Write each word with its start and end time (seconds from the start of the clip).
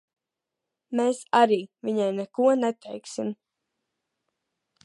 Mēs 0.99 1.19
arī 1.41 1.59
viņai 1.89 2.09
neko 2.23 2.49
neteiksim. 2.65 3.33